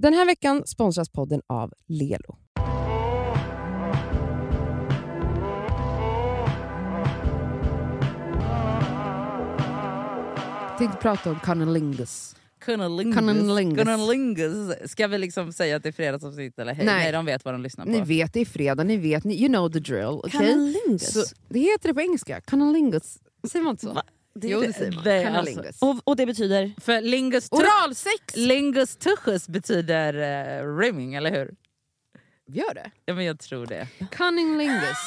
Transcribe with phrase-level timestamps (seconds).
[0.00, 2.36] Den här veckan sponsras podden av Lelo.
[10.68, 12.36] Jag tänkte prata om cunnilingus.
[12.64, 13.16] Cunnilingus.
[13.16, 13.84] Cunnilingus.
[13.84, 14.90] Cunnilingus.
[14.90, 16.86] Ska vi liksom säga att det är fredagsavsnitt eller hej?
[16.86, 17.02] Nej.
[17.02, 17.12] Nej.
[17.12, 17.90] de vet vad de lyssnar på.
[17.90, 20.06] Ni vet det är fredag, ni vet, ni, you know the drill.
[20.06, 20.30] Okay?
[20.40, 21.12] Cunnilingus?
[21.12, 23.18] Så, det heter det på engelska, cunnilingus.
[23.48, 23.92] Säger man inte så?
[23.92, 24.02] Va?
[24.34, 25.04] Det- jo det säger man.
[25.04, 26.72] det- alltså- Och, och det betyder?
[26.80, 28.36] För lingus, Oralsex!
[28.36, 30.14] lingus tuchus betyder
[30.62, 31.54] uh, rimming, eller hur?
[32.46, 32.90] Gör det?
[33.06, 33.88] Ja men jag tror det.
[34.10, 34.98] Cunnilingus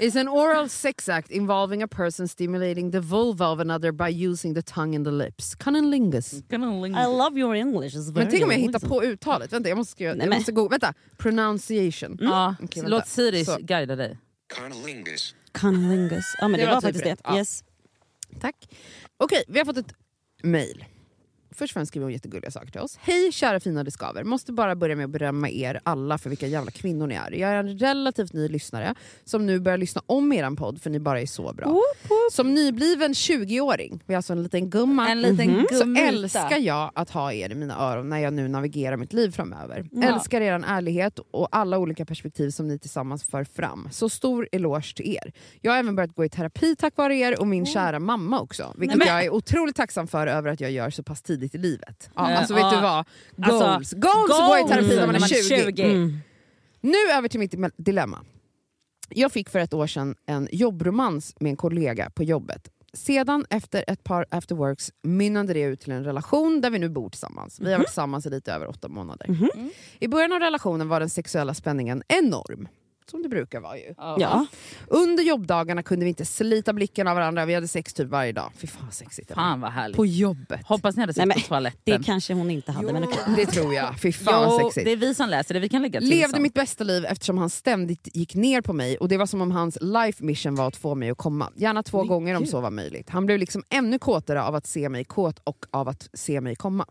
[0.00, 4.54] is an oral sex act involving a person stimulating the vulva of another by using
[4.54, 5.54] the tongue and the lips.
[5.54, 6.32] Cunnilingus.
[6.32, 7.96] I love your English.
[7.96, 9.52] It's very Men tänk om jag hittar på uttalet.
[9.52, 10.14] Vänta, jag måste skriva.
[10.14, 12.18] Nej, jag måste gå, vänta, pronunciation.
[12.20, 12.96] Ja, Okej, vänta.
[12.96, 14.18] låt Siri guida dig.
[14.54, 15.34] Cunnilingus.
[15.52, 16.24] Cunnilingus.
[16.40, 17.18] Ja men det, Det var var, typ faktiskt rätt.
[17.24, 17.30] det.
[17.30, 17.38] Ja.
[17.38, 17.64] Yes.
[18.40, 18.56] Tack.
[19.16, 19.94] Okej, vi har fått ett
[20.42, 20.84] mejl.
[21.52, 22.98] Först och främst skriver hon jättegulliga saker till oss.
[23.00, 24.24] Hej kära fina Discover.
[24.24, 27.30] Måste bara börja med att berömma er alla för vilka jävla kvinnor ni är.
[27.30, 31.00] Jag är en relativt ny lyssnare som nu börjar lyssna om eran podd för ni
[31.00, 31.80] bara är så bra.
[32.32, 35.66] Som nybliven 20-åring, vi är alltså en liten gumma, En liten Mhm.
[35.72, 36.06] så gummita.
[36.06, 39.88] älskar jag att ha er i mina öron när jag nu navigerar mitt liv framöver.
[39.92, 40.14] Ja.
[40.14, 43.88] Älskar er ärlighet och alla olika perspektiv som ni tillsammans för fram.
[43.92, 45.32] Så stor eloge till er.
[45.60, 48.74] Jag har även börjat gå i terapi tack vare er och min kära mamma också.
[48.78, 51.49] Vilket Nej, men- jag är otroligt tacksam för över att jag gör så pass tidigt
[51.54, 52.10] i livet.
[52.14, 52.70] Ja, alltså vet ja.
[52.70, 53.06] du vad?
[53.50, 53.92] Alltså, Goals!
[53.92, 55.82] Goals, att gå i terapi när man är 20.
[55.82, 56.18] Mm.
[56.80, 58.24] Nu över till mitt dilemma.
[59.08, 62.68] Jag fick för ett år sedan en jobbromans med en kollega på jobbet.
[62.92, 67.08] Sedan efter ett par afterworks mynnade det ut till en relation där vi nu bor
[67.08, 67.60] tillsammans.
[67.60, 69.26] Vi har varit tillsammans i lite över åtta månader.
[69.28, 69.70] Mhm.
[69.98, 72.68] I början av relationen var den sexuella spänningen enorm.
[73.10, 73.94] Som det brukar vara ju.
[73.96, 74.46] Ja.
[74.86, 78.52] Under jobbdagarna kunde vi inte slita blicken av varandra, vi hade sex typ varje dag.
[78.56, 79.34] Fy fan sexigt.
[79.34, 79.96] Fan vad härligt.
[79.96, 80.60] På jobbet.
[80.66, 82.00] Hoppas ni hade Nej, sex men på toaletten.
[82.00, 82.92] Det kanske hon inte hade.
[82.92, 83.18] Men okej.
[83.36, 84.00] Det tror jag.
[84.00, 84.84] Fy fan jo, sexigt.
[84.84, 86.42] det är vi som läser det, vi kan lägga till Levde sånt.
[86.42, 89.50] mitt bästa liv eftersom han ständigt gick ner på mig och det var som om
[89.50, 91.50] hans life mission var att få mig att komma.
[91.56, 93.10] Gärna två Men gånger om så var möjligt.
[93.10, 96.56] Han blev liksom ännu kåtare av att se mig kåt och av att se mig
[96.56, 96.86] komma.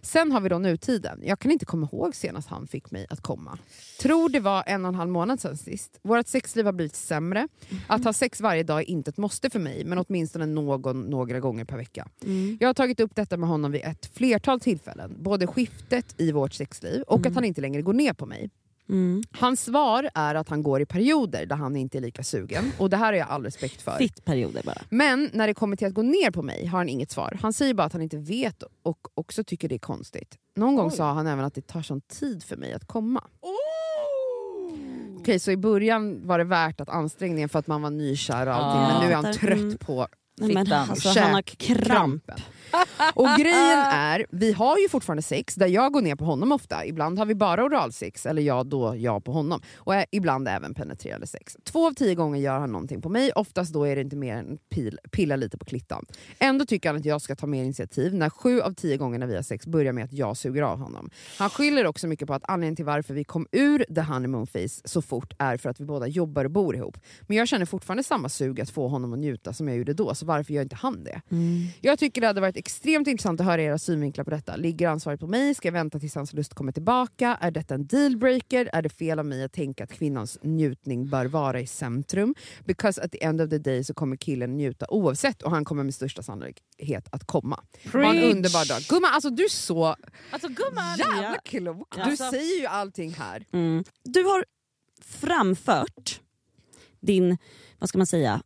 [0.00, 1.20] Sen har vi då nutiden.
[1.24, 3.58] Jag kan inte komma ihåg senast han fick mig att komma.
[4.00, 5.98] Tror det var en och en halv månad sedan sist.
[6.02, 7.48] Vårt sexliv har blivit sämre.
[7.86, 11.40] Att ha sex varje dag är inte ett måste för mig, men åtminstone någon några
[11.40, 12.08] gånger per vecka.
[12.22, 12.58] Mm.
[12.60, 15.16] Jag har tagit upp detta med honom vid ett flertal tillfällen.
[15.18, 18.50] Både skiftet i vårt sexliv och att han inte längre går ner på mig.
[18.88, 19.22] Mm.
[19.32, 22.72] Hans svar är att han går i perioder där han inte är lika sugen.
[22.78, 23.96] Och det här har jag all respekt för.
[23.96, 24.82] Fittperioder bara.
[24.88, 27.38] Men när det kommer till att gå ner på mig har han inget svar.
[27.42, 30.36] Han säger bara att han inte vet och också tycker det är konstigt.
[30.56, 33.24] Någon gång sa han även att det tar sån tid för mig att komma.
[35.18, 38.54] Okej, så i början var det värt att ansträngningen för att man var nykär och
[38.54, 38.88] allting, Ja.
[38.92, 39.38] men nu är han Fattar.
[39.38, 39.78] trött Mm.
[39.78, 40.06] på
[40.40, 40.72] Fittan.
[40.90, 41.84] alltså, han har kramp.
[41.86, 42.36] krampen.
[43.14, 46.86] Och grejen är, vi har ju fortfarande sex där jag går ner på honom ofta.
[46.86, 49.60] Ibland har vi bara oralsex, eller jag då jag på honom.
[49.76, 51.56] Och ibland även penetrerande sex.
[51.64, 54.36] Två av tio gånger gör han någonting på mig, oftast då är det inte mer
[54.36, 56.06] än pil, pilla lite på klittan.
[56.38, 59.26] Ändå tycker han att jag ska ta mer initiativ när sju av tio gånger när
[59.26, 61.10] vi har sex börjar med att jag suger av honom.
[61.38, 64.80] Han skyller också mycket på att anledningen till varför vi kom ur the honeymoon phase
[64.84, 66.98] så fort är för att vi båda jobbar och bor ihop.
[67.22, 70.14] Men jag känner fortfarande samma sug att få honom att njuta som jag gjorde då,
[70.14, 71.20] så varför gör inte han det?
[71.80, 74.56] Jag tycker det hade varit extremt intressant att höra era synvinklar på detta.
[74.56, 75.54] Ligger ansvaret på mig?
[75.54, 77.38] Ska jag vänta tills hans lust kommer tillbaka?
[77.40, 78.70] Är detta en dealbreaker?
[78.72, 82.34] Är det fel av mig att tänka att kvinnans njutning bör vara i centrum?
[82.64, 85.84] Because at the end of the day så kommer killen njuta oavsett och han kommer
[85.84, 87.56] med största sannolikhet att komma.
[87.92, 88.34] Ha en Preach.
[88.34, 88.82] underbar dag.
[88.88, 89.96] Gumman, alltså du är så
[90.30, 90.98] Alltså gumman!
[90.98, 91.36] jävla Ja.
[91.44, 91.94] klok.
[91.96, 93.44] Du Alltså- säger ju allting här.
[93.52, 93.84] Mm.
[94.04, 94.44] Du har
[95.04, 96.20] framfört
[97.00, 97.36] din,
[97.78, 98.42] vad ska man säga,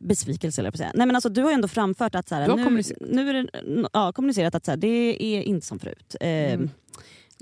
[0.00, 0.92] besvikelse eller på säga.
[0.94, 3.00] Nej men alltså du har ju ändå framfört att så här, nu, kommunicerat.
[3.10, 3.48] nu är det,
[3.92, 6.16] ja, kommunicerat att så här, det är inte som förut.
[6.20, 6.70] Eh, Mm.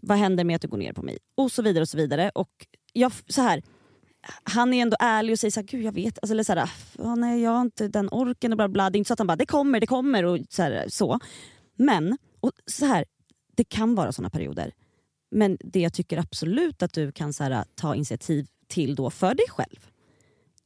[0.02, 1.18] Vad händer med att du går ner på mig?
[1.36, 2.30] Och så vidare och så vidare.
[2.34, 2.50] Och
[2.92, 3.62] jag, så här,
[4.42, 6.70] han är ändå ärlig och säger så här, gud jag vet, alltså, eller så här,
[6.98, 8.90] "Ja, nej, jag har inte den orken och bla bla.
[8.90, 10.62] Det är inte så att han bara, det kommer, det kommer och så.
[10.62, 11.18] Här, så.
[11.78, 13.04] Men, och så här,
[13.56, 14.72] det kan vara såna perioder.
[15.30, 19.34] Men det jag tycker absolut att du kan så här, ta initiativ till då för
[19.34, 19.86] dig själv.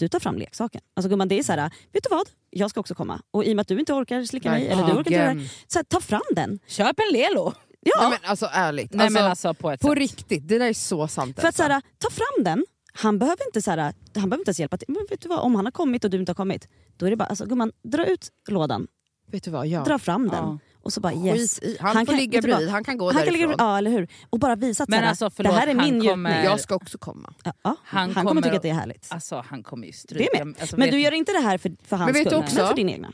[0.00, 0.80] Du tar fram leksaken.
[0.94, 2.28] Alltså gumman, det är så här, vet du vad?
[2.50, 3.20] Jag ska också komma.
[3.30, 5.36] Och i och med att du inte orkar slicka mig, eller du orkar inte göra
[5.66, 6.58] så här, ta fram den.
[6.66, 7.52] Köp en Lelo!
[7.80, 9.98] Ja, Nej, men alltså ärligt, Nej alltså, men alltså på ett på sätt.
[9.98, 11.40] riktigt, det där är så sant.
[11.40, 12.64] för att så här, ta fram den.
[12.92, 14.86] Han behöver inte så här, han behöver inte ens hjälpa till.
[14.88, 15.38] Men vet du vad?
[15.38, 17.72] Om han har kommit och du inte har kommit, då är det bara, alltså gumman,
[17.82, 18.86] dra ut lådan,
[19.26, 19.84] Vet du vad, ja.
[19.84, 20.44] dra fram den.
[20.44, 20.58] Ja.
[20.82, 21.58] Och så bara yes.
[21.58, 21.76] i.
[21.80, 23.40] Han, Han får kan- ligga bredvid, han kan gå Han kan därifrån.
[23.50, 24.08] ligga, ja eller hur?
[24.30, 26.44] Och bara visa att Men alltså, förlåt, det här är min kommer-.
[26.44, 27.34] Jag ska också komma.
[27.44, 27.76] Ja, ja.
[27.84, 29.06] Han Han, kommer kommer tycka att- det är härligt.
[29.10, 30.38] Alltså han kommer ju Det stryka.
[30.40, 30.56] är med.
[30.60, 32.74] Alltså, men du gör inte det här för, för hans Men skull, också- men för
[32.74, 33.12] din egna.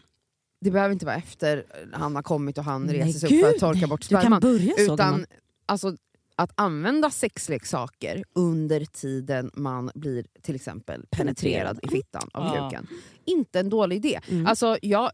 [0.61, 3.55] Det behöver inte vara efter han har kommit och han Nej, reser sig upp för
[3.55, 4.41] att torka bort Du kan sperman.
[4.41, 5.27] börja så Utan
[5.67, 5.97] alltså,
[6.37, 12.71] att använda sexleksaker under tiden man blir till exempel penetrerad i fittan av Ja.
[12.71, 12.87] kuken.
[13.25, 14.21] Inte en dålig idé.
[14.29, 14.47] Mm.
[14.47, 15.11] Alltså, jag,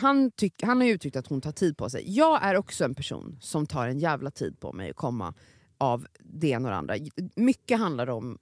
[0.00, 2.04] han, tyck, han har ju uttryckt att hon tar tid på sig.
[2.06, 5.34] Jag är också en person som tar en jävla tid på mig att komma
[5.78, 6.94] av det ena och det andra.
[7.36, 8.38] Mycket handlar om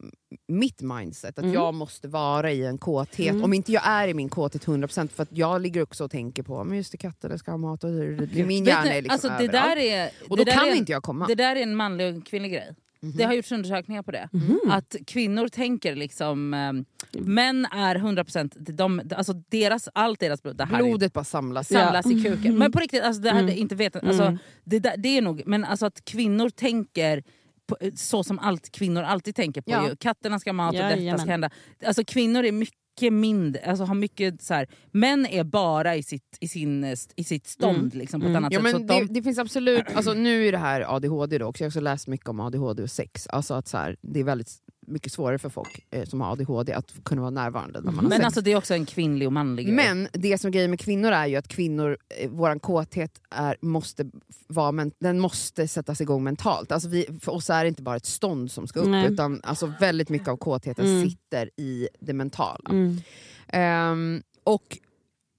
[0.49, 1.55] mitt mindset, att Mm.
[1.55, 3.31] jag måste vara i en kåthet.
[3.31, 3.45] Mm.
[3.45, 6.43] Om inte jag är i min kåthet 100% för att jag ligger också och tänker
[6.43, 7.85] på men just det, katterna ska ha mat.
[7.85, 9.77] Och det, min hjärna är liksom alltså, det, överallt.
[9.77, 11.27] där är, och då kan är inte jag komma.
[11.27, 12.75] Det där är en manlig och en kvinnlig grej.
[13.05, 13.17] Mhm.
[13.17, 14.29] Det har gjorts undersökningar på det.
[14.33, 14.59] Mhm.
[14.71, 16.55] Att kvinnor tänker liksom...
[16.55, 16.73] Eh,
[17.21, 18.53] män är 100%...
[18.59, 21.69] De, alltså deras, allt deras blod det här är, Blodet bara samlas.
[21.69, 22.59] samlas i kuken.
[22.59, 23.56] Men på riktigt, alltså, det här Mm.
[23.59, 24.05] inte vetat.
[24.05, 24.39] Alltså, Mm.
[24.65, 25.43] det, det är nog...
[25.47, 27.23] Men alltså att kvinnor tänker
[27.67, 29.71] på, så som allt kvinnor alltid tänker på.
[29.71, 29.89] Ja.
[29.89, 29.97] Ju.
[29.97, 31.19] Katterna ska mat och detta Jajamän.
[31.21, 31.50] ska hända.
[31.87, 36.37] Alltså kvinnor är mycket mindre, alltså har mycket så här, män är bara i sitt,
[36.41, 36.85] i sin,
[37.17, 37.91] i sitt stånd Mm.
[37.99, 38.37] liksom, på ett Mm.
[38.44, 38.70] annat Ja, sätt.
[38.73, 41.62] Så men det, de, det finns absolut, alltså, nu är det här ADHD då också,
[41.62, 43.26] jag har också läst mycket om ADHD och sex.
[43.26, 44.50] Alltså att så här, det är väldigt
[44.87, 48.11] mycket svårare för folk eh, som har ADHD att kunna vara närvarande när man har
[48.11, 49.75] men alltså, det är också en kvinnlig och manlig grej.
[49.75, 53.57] Men det som är grejen med kvinnor är ju att kvinnor, eh, våran kåthet är,
[53.61, 54.11] måste
[54.47, 56.73] vara, men, den måste sättas igång mentalt.
[56.73, 59.13] Alltså vi, för oss är det inte bara ett stånd som ska upp Nej.
[59.13, 61.11] utan alltså väldigt mycket av kåtheten Mm.
[61.11, 62.71] sitter i det mentala.
[62.71, 63.01] Mm.
[63.49, 64.79] Ehm, och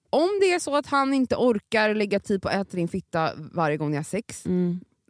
[0.09, 3.31] om det är så att han inte orkar lägga tid på att äta din fitta
[3.35, 4.45] varje gång ni har sex,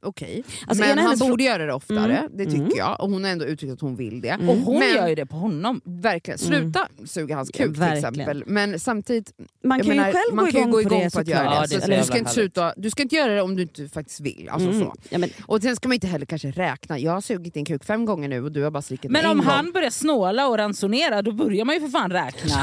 [0.06, 0.10] Mm.
[0.10, 0.44] okej.
[0.68, 2.32] Alltså, men han borde göra det oftare, Mm.
[2.38, 2.72] det tycker Mm.
[2.78, 3.02] jag.
[3.02, 4.30] Och hon har ändå uttryckt att hon vill det.
[4.30, 4.50] Mm.
[4.50, 5.82] och hon Men- gör ju det på honom.
[5.86, 6.62] Verkligen, Mm.
[6.62, 8.14] sluta suga hans Ja, kuk till verkligen.
[8.14, 8.44] exempel.
[8.48, 9.32] Men samtidigt,
[9.64, 11.56] Man kan menar, ju själv man gå igång, gå igång på på att göra det.
[11.56, 13.56] Ja, det är så så du, ska inte sluta, du ska inte göra det om
[13.56, 14.50] du inte faktiskt vill.
[14.52, 14.82] Alltså Mm.
[14.82, 14.94] så.
[15.10, 17.84] Ja, men, Och sen ska man inte heller kanske räkna, jag har sugit din kuk
[17.86, 19.46] fem gånger nu och du har bara slickat Men en om gång.
[19.46, 22.56] han börjar snåla och ransonera då börjar man ju för fan räkna.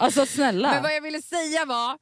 [0.00, 0.70] Alltså snälla.
[0.70, 1.96] Men vad jag ville säga var,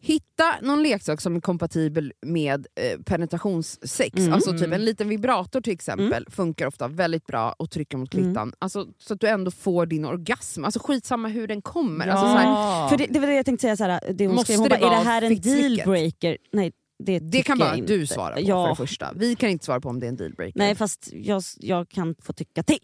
[0.00, 4.16] hitta någon leksak som är kompatibel med eh, penetrationssex.
[4.16, 4.32] Mm.
[4.32, 8.26] Alltså typ en liten vibrator till exempel funkar ofta väldigt bra att trycka mot Mm.
[8.26, 8.52] klittan.
[8.58, 10.64] Alltså, så att du ändå får din orgasm.
[10.64, 12.06] Alltså skitsamma hur den kommer.
[12.06, 12.12] ja.
[12.12, 14.52] Alltså, så här, för det, det var det jag tänkte säga, såhär, det hon Måste
[14.52, 16.38] skrev, hon det bara, är det här en dealbreaker?
[16.52, 18.64] Nej det, det kan bara du svara på ja.
[18.64, 19.12] för det första.
[19.16, 20.58] Vi kan inte svara på om det är en dealbreaker.
[20.58, 22.78] Nej fast jag, jag kan få tycka till.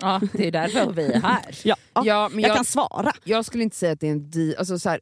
[0.00, 1.58] Ja, det är därför vi är här.
[1.64, 3.12] Ja, ja, men jag, jag, kan svara.
[3.24, 4.54] jag skulle inte säga att det är en deal.
[4.58, 5.00] Alltså, så här,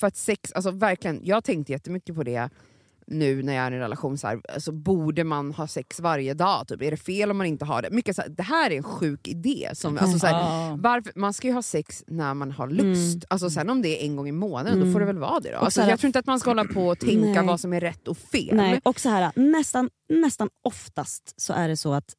[0.00, 2.50] för att sex, alltså, verkligen, jag tänkte jättemycket på det
[3.08, 4.18] nu när jag är i en relation.
[4.18, 6.68] Så här, alltså, borde man ha sex varje dag?
[6.68, 6.82] Typ?
[6.82, 7.90] Är det fel om man inte har det?
[7.90, 9.70] Mycket så här, det här är en sjuk idé.
[9.72, 13.14] Som, alltså, så här, varför, man ska ju ha sex när man har lust.
[13.14, 13.22] Mm.
[13.28, 14.86] Alltså, sen om det är en gång i månaden, Mm.
[14.86, 15.52] då får det väl vara det.
[15.52, 15.58] Då.
[15.58, 17.46] Alltså, jag tror inte att man ska hålla på och tänka Nej.
[17.46, 18.56] vad som är rätt och fel.
[18.56, 18.80] Nej.
[18.84, 22.16] Och så här, nästan, nästan oftast så är det så att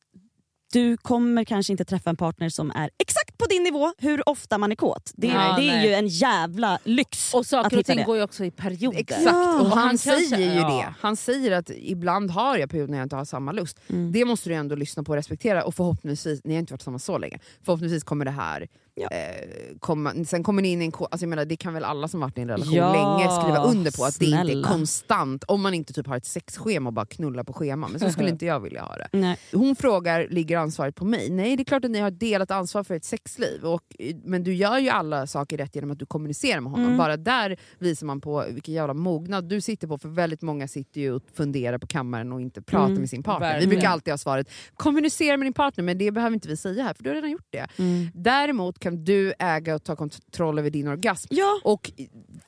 [0.74, 4.58] du kommer kanske inte träffa en partner som är exakt på din nivå hur ofta
[4.58, 5.12] man är kåt.
[5.16, 7.34] Det, Ja, det är ju en jävla lyx.
[7.34, 8.04] Och att saker och ting det.
[8.04, 9.00] går ju också i perioder.
[9.00, 9.60] Exakt, Ja.
[9.62, 10.70] och han, han kanske- säger ju ja.
[10.70, 10.94] det.
[11.00, 13.80] Han säger att ibland har jag perioder när jag inte har samma lust.
[13.90, 14.12] Mm.
[14.12, 17.06] Det måste du ändå lyssna på och respektera och förhoppningsvis, ni har inte varit tillsammans
[17.06, 18.68] så länge, förhoppningsvis kommer det här
[19.00, 19.08] Ja.
[19.12, 19.48] eh,
[19.80, 22.20] komma, sen kommer ni in i en, alltså jag menar, det kan väl alla som
[22.20, 24.68] varit i en relation Ja, länge skriva under på att det inte är snälla.
[24.68, 28.10] konstant, om man inte typ har ett sexschema och bara knullar på schema, men så
[28.12, 29.08] skulle inte jag vilja ha det.
[29.12, 29.38] Nej.
[29.54, 31.30] Hon frågar, ligger ansvaret på mig?
[31.30, 33.66] Nej, det är klart att ni har delat ansvar för ett sexliv.
[33.66, 33.84] Och,
[34.24, 36.86] men du gör ju alla saker rätt genom att du kommunicerar med honom.
[36.86, 36.98] Mm.
[36.98, 39.98] Bara där visar man på vilken jävla mognad du sitter på.
[39.98, 43.00] För väldigt många sitter ju och funderar på kammaren och inte pratar Mm.
[43.00, 43.48] med sin partner.
[43.48, 43.70] Vi Verkligen.
[43.70, 46.94] brukar alltid ha svaret, kommunicera med din partner, men det behöver inte vi säga här
[46.94, 47.68] för du har redan gjort det.
[47.78, 48.08] Mm.
[48.14, 51.28] Däremot kan du äga och ta kontroll över din orgasm.
[51.32, 51.60] Ja.
[51.64, 51.92] Och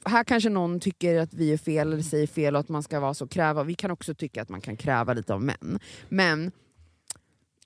[0.06, 3.00] här kanske någon tycker att vi är fel eller säger fel och att man ska
[3.00, 3.64] vara så kräva.
[3.64, 5.80] Vi kan också tycka att man kan kräva lite av män.
[6.10, 6.52] Men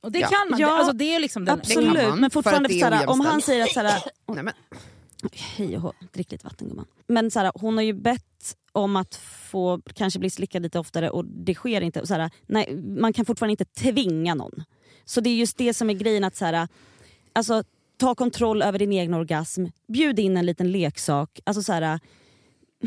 [0.02, 0.28] Och det Ja.
[0.28, 0.60] kan man.
[0.60, 3.10] Ja, alltså, det är liksom den, det Absolut, man, men för fortfarande det är såhär,
[3.10, 4.02] om han säger att såhär,
[4.34, 4.54] nej, men,
[5.34, 6.86] hej och hå, drick lite vatten gumman.
[7.08, 9.16] Men såhär, hon har ju bett om att
[9.52, 12.02] få kanske bli slickad lite oftare och det sker inte.
[12.02, 14.64] Och såhär, nej, man kan fortfarande inte tvinga någon.
[15.06, 16.68] Så det är just det som är grejen att såhär,
[17.34, 17.64] alltså,
[17.98, 21.40] ta kontroll över din egen orgasm, bjud in en liten leksak.
[21.44, 22.00] Alltså, såhär,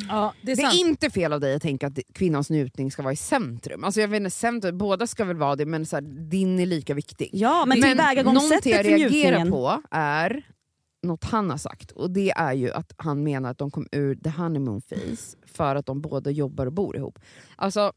[0.09, 3.03] Ja, det är Det är inte fel av dig att tänka att kvinnans njutning ska
[3.03, 3.85] vara i centrum.
[3.85, 6.67] Alltså jag vet inte, centrum båda ska väl vara det, men så här, din är
[6.67, 7.31] lika viktig.
[7.33, 9.51] ja men, tillvägagångssättet jag för reagerar njutningen.
[9.51, 10.43] på är
[11.03, 11.91] något han har sagt.
[11.91, 15.77] Och det är ju att han menar att de kom ur the honeymoon phase för
[15.77, 17.19] att de båda jobbar och bor ihop.
[17.57, 17.93] Alltså,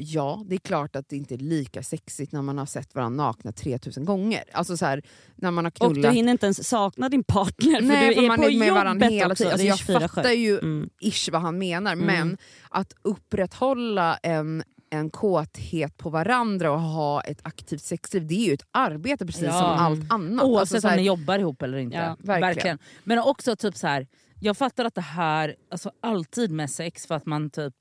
[0.00, 3.24] ja, det är klart att det inte är lika sexigt när man har sett varandra
[3.26, 4.44] nakna 3000 gånger.
[4.52, 5.02] Alltså så här,
[5.36, 6.10] när man har Och knullat.
[6.10, 8.58] du hinner inte ens sakna din partner för Nej, du för är man på är
[8.58, 9.52] med jobbet varandra hela tiden.
[9.52, 10.08] Alltså, jag 24/7.
[10.08, 10.90] fattar ju Mm.
[11.00, 12.06] ish vad han menar, Mm.
[12.06, 12.38] men
[12.70, 18.54] att upprätthålla en, en kåthet på varandra och ha ett aktivt sexliv, det är ju
[18.54, 19.52] ett arbete precis Ja.
[19.52, 20.44] som allt annat.
[20.44, 21.96] Oavsett Alltså, så om ni jobbar ihop eller inte.
[21.96, 22.78] Ja, verkligen.
[23.04, 24.06] Men också typ så här.
[24.42, 27.74] jag fattar att det här, alltså alltid med sex för att man typ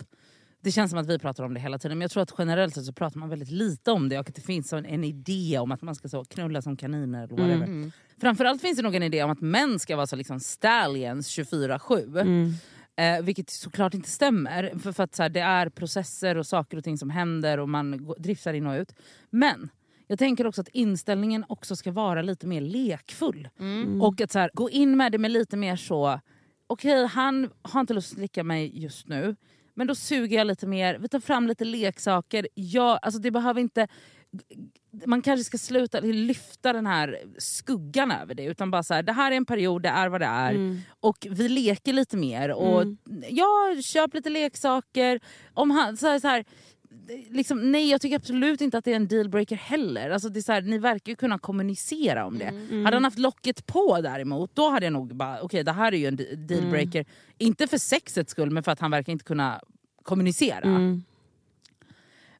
[0.61, 2.75] det känns som att vi pratar om det hela tiden men jag tror att generellt
[2.75, 5.57] sett så pratar man väldigt lite om det och att det finns en, en idé
[5.59, 7.65] om att man ska så knulla som kaniner eller whatever.
[7.65, 7.91] Mm.
[8.21, 12.21] Framförallt finns det nog en idé om att män ska vara så liksom stallions 24-7.
[12.21, 12.53] Mm.
[12.95, 14.73] Eh, vilket såklart inte stämmer.
[14.79, 17.69] För, för att så här, det är processer och saker och ting som händer och
[17.69, 18.95] man driftar in och ut.
[19.29, 19.69] Men
[20.07, 23.49] jag tänker också att inställningen också ska vara lite mer lekfull.
[23.59, 24.01] Mm.
[24.01, 26.19] Och att så här, gå in med det med lite mer så...
[26.67, 29.35] Okej, han har inte lust att slicka mig just nu.
[29.73, 32.47] Men då suger jag lite mer, vi tar fram lite leksaker.
[32.53, 33.87] Jag, alltså det behöver inte...
[35.05, 38.43] Man kanske ska sluta lyfta den här skuggan över det.
[38.43, 40.51] Utan bara så här, det här är en period, det är vad det är.
[40.51, 40.79] Mm.
[40.99, 42.51] Och vi leker lite mer.
[42.51, 42.97] Och Mm.
[43.29, 45.19] ja, köp lite leksaker.
[45.53, 46.45] Om han, så här, så här,
[47.29, 50.09] liksom, nej, jag tycker absolut inte att det är en dealbreaker heller.
[50.09, 52.45] Alltså, det är så här, ni verkar ju kunna kommunicera om det.
[52.45, 52.85] Mm.
[52.85, 55.97] Hade han haft locket på däremot, då hade jag nog bara, okej det här är
[55.97, 57.05] ju en de- dealbreaker.
[57.37, 59.61] Inte för sexets skull, men för att han verkar inte kunna
[60.03, 60.65] kommunicera.
[60.67, 61.03] Mm.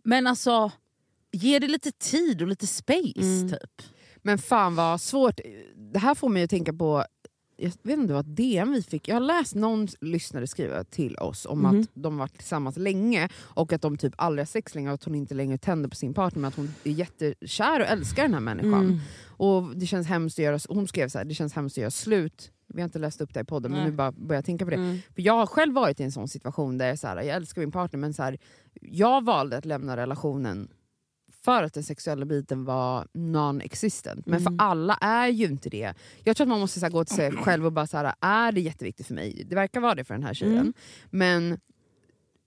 [0.03, 0.71] Men alltså,
[1.31, 3.49] ge det lite tid och lite space Mm.
[3.49, 3.81] typ.
[4.21, 5.39] Men fan vad svårt.
[5.93, 7.05] Det här får mig att tänka på,
[7.61, 11.45] jag vet inte ett DM vi fick, jag har läst någon lyssnare skriva till oss
[11.45, 11.79] om Mhm.
[11.81, 15.03] att de varit tillsammans länge och att de typ aldrig har sex längre och att
[15.03, 18.33] hon inte längre tänder på sin partner men att hon är jättekär och älskar den
[18.33, 18.73] här människan.
[18.85, 18.97] Mm.
[19.27, 21.91] Och det känns hemskt att göra, hon skrev så här, det känns hemskt att göra
[21.91, 22.51] slut.
[22.73, 23.89] Vi har inte läst upp det i podden men Nej.
[23.91, 24.77] nu bara börjar jag tänka på det.
[24.77, 24.97] Mm.
[25.15, 27.61] För jag har själv varit i en sån situation där jag, så här, jag älskar
[27.61, 28.37] min partner men så här,
[28.81, 30.67] jag valde att lämna relationen
[31.45, 34.23] för att den sexuella biten var non-existent.
[34.25, 34.43] Men Mm.
[34.57, 35.93] för alla är ju inte det.
[36.23, 38.51] Jag tror att man måste här, gå till sig själv och bara så här, är
[38.51, 39.43] det jätteviktigt för mig?
[39.49, 40.57] Det verkar vara det för den här tjejen.
[40.57, 40.73] Mm.
[41.09, 41.59] Men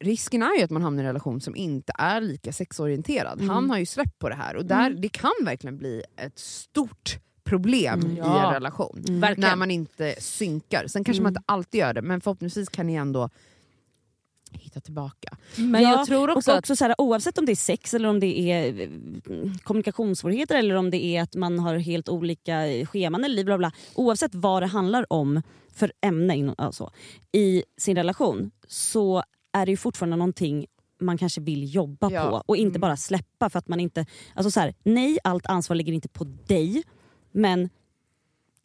[0.05, 3.39] risken är ju att man hamnar i en relation som inte är lika sexorienterad.
[3.39, 3.49] Mm.
[3.49, 5.01] Han har ju släppt på det här och där, Mm.
[5.01, 8.13] det kan verkligen bli ett stort problem Mm.
[8.13, 8.47] i Ja.
[8.49, 9.05] en relation.
[9.09, 9.35] Mm.
[9.39, 10.87] När man inte synkar.
[10.87, 11.41] Sen kanske man Mm.
[11.41, 13.31] inte alltid gör det men förhoppningsvis kan ni ändå
[14.59, 15.37] hitta tillbaka.
[15.57, 16.63] Men Ja, jag tror också, och att...
[16.63, 18.89] också så här, oavsett om det är sex eller om det är eh,
[19.63, 22.53] kommunikationssvårigheter eller om det är att man har helt olika
[22.93, 23.73] scheman eller bla bla.
[23.95, 25.43] oavsett vad det handlar om
[25.75, 26.91] för ämne alltså,
[27.33, 30.67] i sin relation så är det ju fortfarande någonting
[31.01, 32.31] man kanske vill jobba Ja.
[32.31, 32.81] på och inte Mm.
[32.81, 34.07] bara släppa för att man inte...
[34.35, 36.83] Alltså så här, nej, allt ansvar ligger inte på dig
[37.33, 37.69] men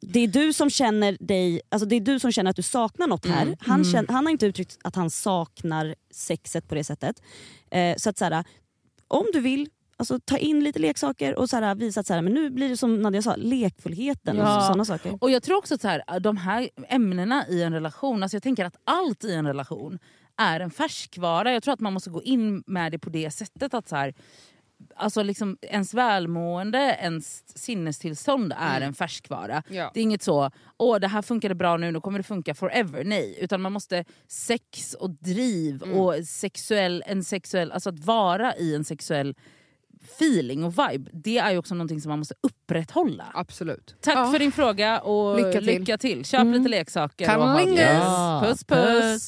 [0.02, 3.08] det är du som känner dig, alltså det är du som känner att du saknar
[3.08, 3.42] något här.
[3.46, 3.56] Mm.
[3.60, 3.92] Han, Mm.
[3.92, 7.22] känner, han har inte uttryckt att han saknar sexet på det sättet.
[7.72, 8.44] Eh, så att så här,
[9.08, 12.22] om du vill, alltså, ta in lite leksaker och så här, visa att så här,
[12.22, 14.38] men nu blir det som Nadja sa, lekfullheten.
[14.38, 14.58] Ja.
[14.58, 15.18] Och sådana saker.
[15.22, 18.44] Och jag tror också att så här, de här ämnena i en relation, alltså jag
[18.44, 20.00] tänker att allt i en relation
[20.38, 21.54] är en färskvara.
[21.54, 24.14] Jag tror att man måste gå in med det på det sättet att så här,
[24.96, 28.88] alltså liksom ens välmående, ens sinnestillstånd är Mm.
[28.88, 29.64] en färskvara.
[29.70, 29.92] Ja.
[29.94, 33.04] Det är inget så, åh det här funkade bra nu, nu kommer det funka forever.
[33.04, 35.98] Nej, utan man måste sex och driv Mm.
[35.98, 39.36] och sexuell, en sexuell, alltså att vara i en sexuell
[40.18, 41.10] feeling och vibe.
[41.14, 43.26] Det är ju också någonting som man måste upprätthålla.
[43.34, 43.96] Absolut.
[44.02, 44.32] Tack Ja.
[44.32, 46.16] för din fråga och Lycka lycka till.
[46.16, 46.26] till.
[46.26, 46.54] Köp Mm.
[46.54, 47.38] lite leksaker.
[47.38, 47.82] och ha det.
[47.94, 48.42] Ja.
[48.46, 49.28] Puss puss.